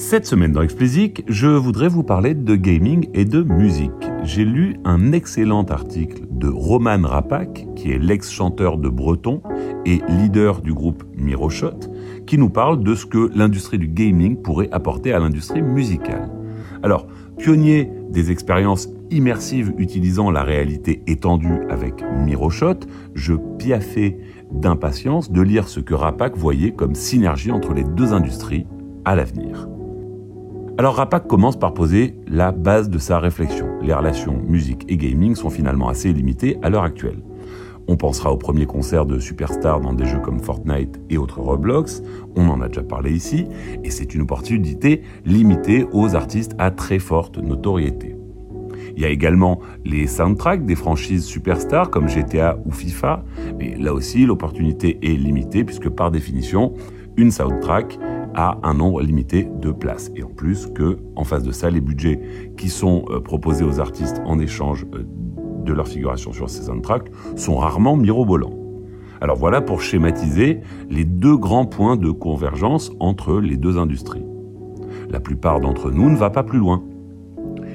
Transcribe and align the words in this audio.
Cette 0.00 0.24
semaine 0.24 0.52
dans 0.52 0.62
Explicit, 0.62 1.22
je 1.28 1.46
voudrais 1.46 1.88
vous 1.88 2.02
parler 2.02 2.32
de 2.34 2.56
gaming 2.56 3.10
et 3.12 3.26
de 3.26 3.42
musique. 3.42 3.92
J'ai 4.24 4.46
lu 4.46 4.76
un 4.82 5.12
excellent 5.12 5.62
article 5.64 6.22
de 6.30 6.48
Roman 6.48 7.02
Rapak, 7.06 7.66
qui 7.76 7.92
est 7.92 7.98
l'ex-chanteur 7.98 8.78
de 8.78 8.88
Breton 8.88 9.42
et 9.84 10.00
leader 10.08 10.62
du 10.62 10.72
groupe 10.72 11.04
Miroshot, 11.18 11.80
qui 12.26 12.38
nous 12.38 12.48
parle 12.48 12.82
de 12.82 12.94
ce 12.94 13.04
que 13.04 13.30
l'industrie 13.34 13.78
du 13.78 13.88
gaming 13.88 14.40
pourrait 14.40 14.70
apporter 14.72 15.12
à 15.12 15.18
l'industrie 15.18 15.60
musicale. 15.60 16.30
Alors, 16.82 17.06
pionnier 17.36 17.90
des 18.08 18.30
expériences 18.30 18.88
immersives 19.10 19.74
utilisant 19.76 20.30
la 20.30 20.44
réalité 20.44 21.02
étendue 21.08 21.60
avec 21.68 22.02
Miroshot, 22.24 22.80
je 23.14 23.34
piaffais 23.58 24.16
d'impatience 24.50 25.30
de 25.30 25.42
lire 25.42 25.68
ce 25.68 25.78
que 25.78 25.92
Rapak 25.92 26.38
voyait 26.38 26.72
comme 26.72 26.94
synergie 26.94 27.52
entre 27.52 27.74
les 27.74 27.84
deux 27.84 28.14
industries 28.14 28.66
à 29.04 29.14
l'avenir. 29.14 29.68
Alors 30.80 30.94
Rapak 30.94 31.26
commence 31.26 31.58
par 31.58 31.74
poser 31.74 32.14
la 32.26 32.52
base 32.52 32.88
de 32.88 32.96
sa 32.96 33.18
réflexion. 33.18 33.66
Les 33.82 33.92
relations 33.92 34.40
musique 34.48 34.86
et 34.88 34.96
gaming 34.96 35.34
sont 35.34 35.50
finalement 35.50 35.90
assez 35.90 36.10
limitées 36.10 36.56
à 36.62 36.70
l'heure 36.70 36.84
actuelle. 36.84 37.18
On 37.86 37.98
pensera 37.98 38.32
au 38.32 38.38
premier 38.38 38.64
concert 38.64 39.04
de 39.04 39.18
superstars 39.18 39.82
dans 39.82 39.92
des 39.92 40.06
jeux 40.06 40.20
comme 40.20 40.40
Fortnite 40.40 40.98
et 41.10 41.18
autres 41.18 41.38
Roblox, 41.42 42.02
on 42.34 42.48
en 42.48 42.62
a 42.62 42.68
déjà 42.68 42.82
parlé 42.82 43.12
ici, 43.12 43.44
et 43.84 43.90
c'est 43.90 44.14
une 44.14 44.22
opportunité 44.22 45.02
limitée 45.26 45.86
aux 45.92 46.14
artistes 46.14 46.54
à 46.58 46.70
très 46.70 46.98
forte 46.98 47.36
notoriété. 47.36 48.16
Il 48.96 49.02
y 49.02 49.04
a 49.04 49.10
également 49.10 49.60
les 49.84 50.06
soundtracks 50.06 50.64
des 50.64 50.76
franchises 50.76 51.26
superstars 51.26 51.90
comme 51.90 52.08
GTA 52.08 52.56
ou 52.64 52.70
FIFA, 52.70 53.22
mais 53.58 53.76
là 53.76 53.92
aussi 53.92 54.24
l'opportunité 54.24 54.98
est 55.02 55.18
limitée 55.18 55.62
puisque 55.62 55.90
par 55.90 56.10
définition, 56.10 56.72
une 57.18 57.30
soundtrack 57.30 57.98
a 58.34 58.58
un 58.62 58.74
nombre 58.74 59.02
limité 59.02 59.48
de 59.60 59.70
places. 59.70 60.10
Et 60.16 60.22
en 60.22 60.28
plus 60.28 60.66
que, 60.74 60.98
en 61.16 61.24
face 61.24 61.42
de 61.42 61.52
ça, 61.52 61.70
les 61.70 61.80
budgets 61.80 62.20
qui 62.56 62.68
sont 62.68 63.04
euh, 63.10 63.20
proposés 63.20 63.64
aux 63.64 63.80
artistes 63.80 64.20
en 64.24 64.38
échange 64.38 64.86
euh, 64.94 65.04
de 65.64 65.72
leur 65.72 65.88
figuration 65.88 66.32
sur 66.32 66.48
ces 66.48 66.62
soundtracks 66.62 67.10
sont 67.36 67.56
rarement 67.56 67.96
mirobolants. 67.96 68.54
Alors 69.20 69.36
voilà 69.36 69.60
pour 69.60 69.82
schématiser 69.82 70.60
les 70.88 71.04
deux 71.04 71.36
grands 71.36 71.66
points 71.66 71.96
de 71.96 72.10
convergence 72.10 72.90
entre 73.00 73.38
les 73.38 73.56
deux 73.56 73.76
industries. 73.76 74.24
La 75.10 75.20
plupart 75.20 75.60
d'entre 75.60 75.90
nous 75.90 76.08
ne 76.08 76.16
va 76.16 76.30
pas 76.30 76.42
plus 76.42 76.58
loin. 76.58 76.82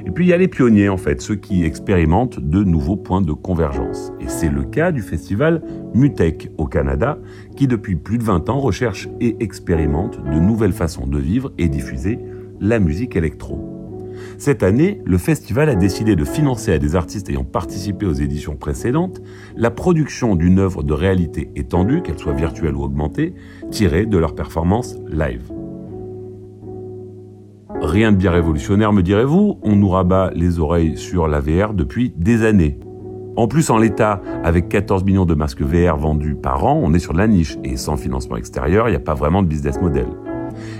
Et 0.06 0.12
puis 0.12 0.26
il 0.26 0.30
y 0.30 0.34
a 0.34 0.38
les 0.38 0.48
pionniers 0.48 0.90
en 0.90 0.98
fait, 0.98 1.22
ceux 1.22 1.36
qui 1.36 1.64
expérimentent 1.64 2.40
de 2.40 2.64
nouveaux 2.64 2.96
points 2.96 3.22
de 3.22 3.34
convergence. 3.34 4.12
Et 4.20 4.28
c'est 4.28 4.50
le 4.50 4.64
cas 4.64 4.92
du 4.92 5.02
festival 5.02 5.64
Mutech 5.94 6.52
au 6.58 6.68
Canada, 6.68 7.18
qui 7.56 7.68
depuis 7.68 7.96
plus 7.96 8.18
de 8.18 8.24
20 8.24 8.50
ans 8.50 8.60
recherche 8.60 9.10
et 9.20 9.36
expérimente 9.40 10.24
de 10.24 10.40
nouvelles 10.40 10.74
façons 10.74 11.08
de 11.08 11.18
vivre 11.18 11.52
et 11.58 11.68
diffuser 11.68 12.20
la 12.60 12.80
musique 12.80 13.16
électro. 13.16 13.72
Cette 14.38 14.64
année, 14.64 15.02
le 15.06 15.18
festival 15.18 15.70
a 15.70 15.76
décidé 15.76 16.16
de 16.16 16.26
financer 16.26 16.72
à 16.72 16.78
des 16.78 16.96
artistes 16.96 17.30
ayant 17.30 17.44
participé 17.44 18.06
aux 18.06 18.14
éditions 18.14 18.56
précédentes 18.56 19.22
la 19.56 19.72
production 19.72 20.36
d'une 20.36 20.60
œuvre 20.60 20.84
de 20.84 20.94
réalité 20.94 21.50
étendue, 21.56 22.02
qu'elle 22.02 22.20
soit 22.20 22.34
virtuelle 22.34 22.76
ou 22.76 22.84
augmentée, 22.84 23.34
tirée 23.72 24.06
de 24.06 24.18
leur 24.18 24.36
performance 24.36 24.96
live. 25.08 25.55
Rien 27.82 28.12
de 28.12 28.18
bien 28.18 28.32
révolutionnaire, 28.32 28.94
me 28.94 29.04
direz-vous, 29.04 29.60
on 29.62 29.76
nous 29.76 29.90
rabat 29.90 30.32
les 30.34 30.60
oreilles 30.60 30.98
sur 30.98 31.28
la 31.28 31.40
VR 31.40 31.74
depuis 31.74 32.14
des 32.16 32.44
années. 32.44 32.80
En 33.36 33.48
plus, 33.48 33.70
en 33.70 33.78
l'état, 33.78 34.22
avec 34.44 34.70
14 34.70 35.04
millions 35.04 35.26
de 35.26 35.36
masques 35.36 35.62
VR 35.62 35.98
vendus 35.98 36.36
par 36.36 36.66
an, 36.66 36.80
on 36.82 36.94
est 36.94 37.00
sur 37.00 37.14
de 37.14 37.18
la 37.18 37.28
niche, 37.28 37.58
et 37.64 37.76
sans 37.76 37.98
financement 37.98 38.38
extérieur, 38.38 38.88
il 38.88 38.92
n'y 38.92 38.98
a 38.98 39.02
pas 39.02 39.14
vraiment 39.14 39.44
de 39.44 39.48
business 39.48 39.80
model. 39.82 40.08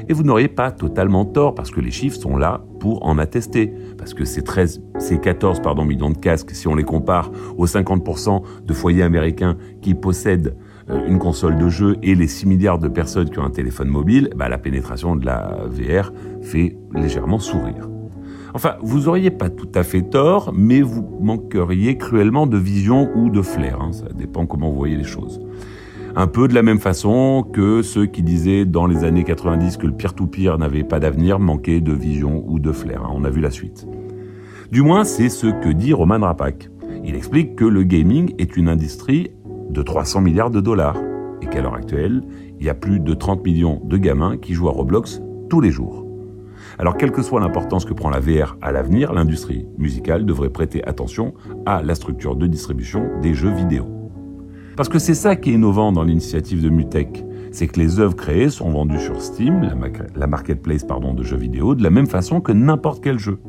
Et 0.08 0.14
vous 0.14 0.24
n'auriez 0.24 0.48
pas 0.48 0.72
totalement 0.72 1.26
tort, 1.26 1.54
parce 1.54 1.70
que 1.70 1.82
les 1.82 1.92
chiffres 1.92 2.18
sont 2.18 2.38
là 2.38 2.64
pour 2.80 3.06
en 3.06 3.18
attester. 3.18 3.74
Parce 3.98 4.14
que 4.14 4.24
ces 4.24 4.42
13, 4.42 4.82
ces 5.00 5.20
14 5.20 5.60
pardon, 5.62 5.84
millions 5.84 6.10
de 6.10 6.18
casques, 6.18 6.52
si 6.52 6.68
on 6.68 6.76
les 6.76 6.84
compare 6.84 7.30
aux 7.58 7.66
50% 7.66 8.42
de 8.66 8.74
foyers 8.74 9.04
américains 9.04 9.58
qui 9.82 9.94
possèdent 9.94 10.56
une 10.88 11.20
console 11.20 11.58
de 11.58 11.70
jeu 11.70 11.98
et 12.04 12.16
les 12.16 12.28
6 12.28 12.46
milliards 12.46 12.80
de 12.80 12.88
personnes 12.88 13.30
qui 13.30 13.40
ont 13.40 13.46
un 13.46 13.50
téléphone 13.50 13.88
mobile, 13.88 14.30
bah, 14.36 14.50
la 14.50 14.58
pénétration 14.58 15.16
de 15.16 15.26
la 15.26 15.58
VR 15.68 16.14
fait 16.42 16.78
légèrement 16.94 17.40
sourire. 17.40 17.90
Enfin, 18.54 18.76
vous 18.82 19.10
auriez 19.10 19.32
pas 19.32 19.50
tout 19.50 19.70
à 19.76 19.84
fait 19.84 20.04
tort, 20.04 20.54
mais 20.56 20.82
vous 20.82 21.06
manqueriez 21.22 21.98
cruellement 21.98 22.48
de 22.48 22.58
vision 22.58 23.10
ou 23.16 23.30
de 23.30 23.42
flair. 23.42 23.82
Hein. 23.82 23.92
ça 23.92 24.08
dépend 24.16 24.46
comment 24.46 24.70
vous 24.70 24.78
voyez 24.78 24.96
les 24.96 25.04
choses. 25.04 25.42
Un 26.16 26.28
peu 26.28 26.48
de 26.48 26.54
la 26.54 26.62
même 26.62 26.80
façon 26.80 27.46
que 27.52 27.82
ceux 27.82 28.06
qui 28.06 28.24
disaient 28.24 28.64
dans 28.64 28.88
les 28.88 29.04
années 29.04 29.26
90 29.26 29.76
que 29.76 29.88
le 29.88 29.92
peer-to-peer 29.92 30.58
n'avait 30.58 30.86
pas 30.86 31.02
d'avenir 31.02 31.40
manquaient 31.40 31.82
de 31.82 31.92
vision 31.92 32.46
ou 32.48 32.60
de 32.60 32.72
flair. 32.72 33.02
Hein. 33.04 33.12
On 33.14 33.26
a 33.26 33.30
vu 33.30 33.42
la 33.42 33.52
suite. 33.52 33.86
Du 34.72 34.82
moins, 34.82 35.04
c'est 35.04 35.28
ce 35.28 35.48
que 35.48 35.70
dit 35.70 35.92
Roman 35.92 36.20
Rapak. 36.20 36.70
Il 37.04 37.16
explique 37.16 37.58
que 37.58 37.66
le 37.66 37.84
gaming 37.84 38.34
est 38.38 38.56
une 38.56 38.70
industrie 38.70 39.32
de 39.70 39.82
300 39.82 40.22
milliards 40.22 40.52
de 40.52 40.62
dollars 40.62 40.98
et 41.42 41.48
qu'à 41.48 41.62
l'heure 41.62 41.76
actuelle, 41.76 42.24
il 42.60 42.66
y 42.66 42.70
a 42.70 42.74
plus 42.74 43.00
de 43.00 43.14
30 43.14 43.44
millions 43.44 43.82
de 43.84 43.98
gamins 43.98 44.38
qui 44.38 44.54
jouent 44.54 44.70
à 44.70 44.72
Roblox 44.72 45.22
tous 45.50 45.62
les 45.62 45.72
jours. 45.72 46.06
Alors, 46.78 46.98
quelle 46.98 47.12
que 47.12 47.22
soit 47.22 47.40
l'importance 47.40 47.86
que 47.86 47.94
prend 47.94 48.10
la 48.10 48.20
VR 48.20 48.58
à 48.62 48.72
l'avenir, 48.72 49.14
l'industrie 49.14 49.66
musicale 49.78 50.26
devrait 50.26 50.50
prêter 50.50 50.86
attention 50.86 51.34
à 51.66 51.82
la 51.82 51.96
structure 51.96 52.36
de 52.36 52.48
distribution 52.48 53.08
des 53.22 53.34
jeux 53.34 53.54
vidéo. 53.54 53.86
Parce 54.76 54.90
que 54.90 55.00
c'est 55.00 55.14
ça 55.14 55.36
qui 55.36 55.52
est 55.52 55.54
innovant 55.54 55.92
dans 55.94 56.04
l'initiative 56.04 56.62
de 56.62 56.70
Mutech, 56.70 57.24
c'est 57.52 57.68
que 57.68 57.80
les 57.80 58.00
œuvres 58.02 58.16
créées 58.16 58.50
sont 58.50 58.70
vendues 58.70 59.00
sur 59.00 59.22
Steam, 59.22 59.62
la, 60.16 60.28
marketplace 60.28 60.86
de 60.86 61.24
jeux 61.24 61.38
vidéo, 61.38 61.76
de 61.76 61.84
la 61.84 61.90
même 61.90 62.08
façon 62.08 62.42
que 62.42 62.52
n'importe 62.52 63.02
quel 63.02 63.18
jeu. 63.18 63.40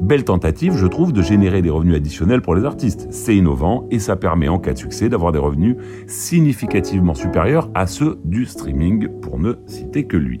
Belle 0.00 0.24
tentative, 0.24 0.76
je 0.76 0.86
trouve, 0.86 1.12
de 1.12 1.22
générer 1.22 1.60
des 1.60 1.70
revenus 1.70 1.96
additionnels 1.96 2.40
pour 2.40 2.54
les 2.54 2.64
artistes. 2.64 3.08
C'est 3.10 3.36
innovant 3.36 3.86
et 3.90 3.98
ça 3.98 4.16
permet 4.16 4.48
en 4.48 4.58
cas 4.58 4.72
de 4.72 4.78
succès 4.78 5.08
d'avoir 5.08 5.32
des 5.32 5.38
revenus 5.38 5.76
significativement 6.06 7.14
supérieurs 7.14 7.70
à 7.74 7.86
ceux 7.86 8.18
du 8.24 8.46
streaming, 8.46 9.08
pour 9.20 9.38
ne 9.38 9.54
citer 9.66 10.04
que 10.04 10.16
lui. 10.16 10.40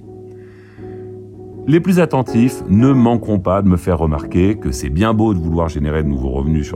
Les 1.66 1.80
plus 1.80 2.00
attentifs 2.00 2.62
ne 2.70 2.92
manqueront 2.92 3.40
pas 3.40 3.60
de 3.60 3.68
me 3.68 3.76
faire 3.76 3.98
remarquer 3.98 4.54
que 4.54 4.70
c'est 4.70 4.88
bien 4.88 5.12
beau 5.12 5.34
de 5.34 5.38
vouloir 5.38 5.68
générer 5.68 6.02
de 6.02 6.08
nouveaux 6.08 6.30
revenus 6.30 6.66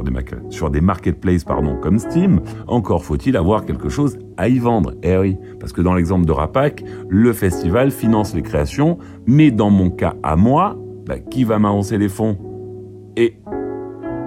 sur 0.51 0.71
des, 0.71 0.81
marketplaces 0.83 1.45
pardon, 1.45 1.79
comme 1.81 1.99
Steam, 1.99 2.41
encore 2.67 3.03
faut-il 3.03 3.39
avoir 3.39 3.65
quelque 3.65 3.89
chose 3.89 4.19
à 4.37 4.49
y 4.49 4.59
vendre. 4.59 4.93
Eh 5.03 5.17
oui, 5.17 5.39
parce 5.61 5.73
que 5.73 5.81
dans 5.81 5.95
l'exemple 5.95 6.27
de 6.27 6.33
Rapak, 6.33 6.85
le 7.09 7.33
festival 7.33 7.91
finance 7.91 8.35
les 8.35 8.43
créations, 8.43 8.99
mais 9.27 9.51
dans 9.51 9.71
mon 9.71 9.89
cas 9.89 10.15
à 10.23 10.37
moi, 10.37 10.77
bah, 11.07 11.19
qui 11.19 11.45
va 11.45 11.59
m'avancer 11.59 11.97
les 11.97 12.11
fonds? 12.11 12.52
Et 13.17 13.37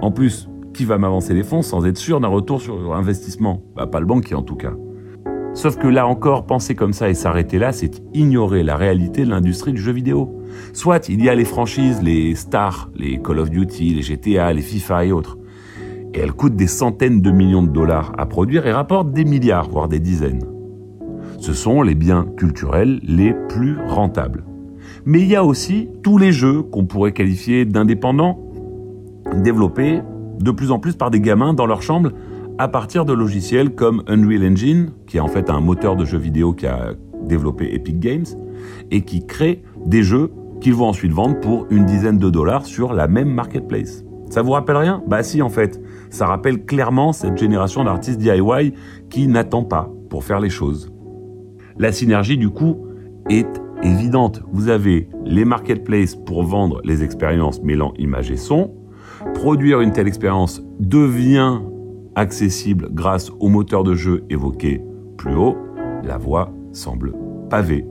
en 0.02 0.10
plus, 0.10 0.48
qui 0.74 0.84
va 0.84 0.98
m'avancer 0.98 1.34
les 1.34 1.42
fonds 1.42 1.62
sans 1.62 1.86
être 1.86 1.96
sûr 1.96 2.20
d'un 2.20 2.28
retour 2.28 2.60
sur 2.60 2.94
investissement? 2.94 3.62
Bah, 3.74 3.86
Pas 3.86 4.00
le 4.00 4.06
banquier 4.06 4.34
en 4.34 4.42
tout 4.42 4.56
cas. 4.56 4.74
Sauf 5.54 5.78
que 5.78 5.88
là 5.88 6.06
encore, 6.06 6.44
penser 6.44 6.74
comme 6.74 6.92
ça 6.92 7.08
et 7.08 7.14
s'arrêter 7.14 7.58
là, 7.58 7.72
c'est 7.72 8.02
ignorer 8.12 8.62
la 8.62 8.76
réalité 8.76 9.24
de 9.24 9.30
l'industrie 9.30 9.72
du 9.72 9.80
jeu 9.80 9.92
vidéo. 9.92 10.38
Soit 10.74 11.08
il 11.08 11.24
y 11.24 11.30
a 11.30 11.34
les 11.34 11.46
franchises, 11.46 12.02
les 12.02 12.34
stars, 12.34 12.90
les 12.94 13.18
Call 13.22 13.38
of 13.38 13.48
Duty, 13.48 13.94
les 13.94 14.02
GTA, 14.02 14.52
les 14.52 14.60
FIFA 14.60 15.06
et 15.06 15.12
autres. 15.12 15.38
Et 16.12 16.18
elles 16.18 16.34
coûtent 16.34 16.56
des 16.56 16.66
centaines 16.66 17.22
de 17.22 17.30
millions 17.30 17.62
de 17.62 17.70
dollars 17.70 18.12
à 18.18 18.26
produire 18.26 18.66
et 18.66 18.72
rapportent 18.72 19.12
des 19.12 19.24
milliards, 19.24 19.70
voire 19.70 19.88
des 19.88 19.98
dizaines. 19.98 20.44
Ce 21.38 21.54
sont 21.54 21.80
les 21.80 21.94
biens 21.94 22.26
culturels 22.36 23.00
les 23.02 23.34
plus 23.48 23.78
rentables. 23.86 24.44
Mais 25.06 25.20
il 25.20 25.28
y 25.28 25.36
a 25.36 25.44
aussi 25.44 25.88
tous 26.02 26.18
les 26.18 26.32
jeux 26.32 26.62
qu'on 26.62 26.84
pourrait 26.84 27.12
qualifier 27.12 27.64
d'indépendants, 27.64 28.45
développés 29.34 30.02
de 30.38 30.50
plus 30.50 30.70
en 30.70 30.78
plus 30.78 30.94
par 30.94 31.10
des 31.10 31.20
gamins 31.20 31.54
dans 31.54 31.66
leur 31.66 31.82
chambre 31.82 32.10
à 32.58 32.68
partir 32.68 33.04
de 33.04 33.12
logiciels 33.12 33.74
comme 33.74 34.02
Unreal 34.06 34.52
Engine, 34.52 34.92
qui 35.06 35.18
est 35.18 35.20
en 35.20 35.28
fait 35.28 35.50
un 35.50 35.60
moteur 35.60 35.96
de 35.96 36.04
jeux 36.04 36.18
vidéo 36.18 36.52
qui 36.52 36.66
a 36.66 36.94
développé 37.24 37.74
Epic 37.74 37.98
Games, 38.00 38.24
et 38.90 39.02
qui 39.02 39.26
crée 39.26 39.62
des 39.84 40.02
jeux 40.02 40.32
qu'ils 40.60 40.74
vont 40.74 40.86
ensuite 40.86 41.12
vendre 41.12 41.38
pour 41.40 41.66
une 41.70 41.84
dizaine 41.84 42.18
de 42.18 42.30
dollars 42.30 42.64
sur 42.64 42.94
la 42.94 43.08
même 43.08 43.28
marketplace. 43.28 44.04
Ça 44.30 44.42
vous 44.42 44.52
rappelle 44.52 44.76
rien? 44.76 45.02
Bah 45.06 45.22
si 45.22 45.42
en 45.42 45.50
fait, 45.50 45.80
ça 46.10 46.26
rappelle 46.26 46.64
clairement 46.64 47.12
cette 47.12 47.36
génération 47.36 47.84
d'artistes 47.84 48.18
DIY 48.18 48.72
qui 49.10 49.28
n'attend 49.28 49.62
pas 49.62 49.90
pour 50.08 50.24
faire 50.24 50.40
les 50.40 50.50
choses. 50.50 50.92
La 51.78 51.92
synergie 51.92 52.38
du 52.38 52.48
coup 52.48 52.86
est 53.28 53.62
évidente. 53.82 54.42
Vous 54.50 54.68
avez 54.68 55.08
les 55.24 55.44
marketplaces 55.44 56.14
pour 56.14 56.42
vendre 56.42 56.80
les 56.84 57.04
expériences 57.04 57.62
mêlant 57.62 57.92
images 57.98 58.30
et 58.30 58.36
son. 58.36 58.72
Produire 59.34 59.80
une 59.80 59.92
telle 59.92 60.08
expérience 60.08 60.62
devient 60.78 61.60
accessible 62.14 62.88
grâce 62.92 63.30
au 63.40 63.48
moteur 63.48 63.84
de 63.84 63.94
jeu 63.94 64.24
évoqué 64.30 64.82
plus 65.16 65.34
haut, 65.34 65.56
la 66.02 66.18
voie 66.18 66.52
semble 66.72 67.14
pavée. 67.50 67.86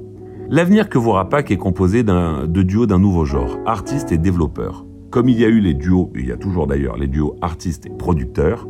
L'avenir 0.49 0.89
que 0.89 0.97
vous 0.97 1.11
Rapak 1.11 1.51
est 1.51 1.57
composé 1.57 2.03
de 2.03 2.61
duos 2.61 2.85
d'un 2.85 2.99
nouveau 2.99 3.25
genre, 3.25 3.57
artistes 3.65 4.11
et 4.11 4.17
développeurs. 4.17 4.85
Comme 5.09 5.29
il 5.29 5.39
y 5.39 5.45
a 5.45 5.47
eu 5.47 5.59
les 5.59 5.73
duos, 5.73 6.11
il 6.15 6.27
y 6.27 6.31
a 6.31 6.37
toujours 6.37 6.67
d'ailleurs 6.67 6.97
les 6.97 7.07
duos 7.07 7.35
artistes 7.41 7.85
et 7.85 7.89
producteurs, 7.89 8.67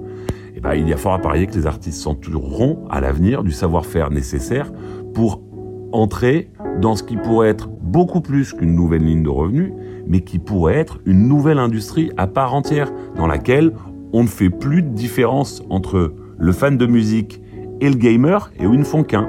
eh 0.55 0.61
ben, 0.61 0.73
il 0.75 0.87
y 0.87 0.93
a 0.93 0.97
fort 0.97 1.13
à 1.13 1.19
parier 1.19 1.47
que 1.47 1.55
les 1.55 1.67
artistes 1.67 1.99
s'entoureront 1.99 2.87
à 2.89 3.01
l'avenir 3.01 3.43
du 3.43 3.51
savoir-faire 3.51 4.09
nécessaire 4.09 4.71
pour 5.13 5.41
entrer 5.91 6.49
dans 6.81 6.95
ce 6.95 7.03
qui 7.03 7.17
pourrait 7.17 7.49
être 7.49 7.69
beaucoup 7.69 8.21
plus 8.21 8.53
qu'une 8.53 8.75
nouvelle 8.75 9.03
ligne 9.03 9.23
de 9.23 9.29
revenus, 9.29 9.71
mais 10.07 10.21
qui 10.21 10.39
pourrait 10.39 10.75
être 10.75 10.99
une 11.05 11.27
nouvelle 11.27 11.59
industrie 11.59 12.11
à 12.17 12.27
part 12.27 12.53
entière, 12.53 12.91
dans 13.15 13.27
laquelle 13.27 13.73
on 14.13 14.23
ne 14.23 14.27
fait 14.27 14.49
plus 14.49 14.81
de 14.81 14.89
différence 14.89 15.63
entre 15.69 16.13
le 16.37 16.51
fan 16.51 16.77
de 16.77 16.85
musique 16.85 17.41
et 17.81 17.89
le 17.89 17.95
gamer, 17.95 18.51
et 18.59 18.67
où 18.67 18.73
ils 18.73 18.79
ne 18.79 18.85
font 18.85 19.03
qu'un. 19.03 19.27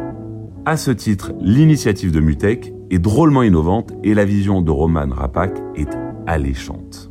À 0.64 0.76
ce 0.76 0.90
titre, 0.90 1.32
l'initiative 1.40 2.12
de 2.12 2.20
Mutech 2.20 2.72
est 2.90 2.98
drôlement 2.98 3.43
innovante 3.43 3.93
et 4.02 4.14
la 4.14 4.25
vision 4.25 4.62
de 4.62 4.70
Roman 4.70 5.08
Rapak 5.10 5.52
est 5.76 5.90
alléchante. 6.26 7.10